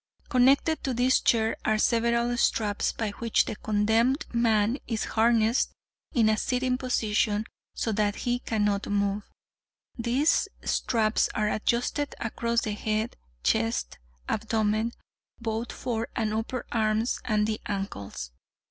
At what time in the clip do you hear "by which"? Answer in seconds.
2.91-3.45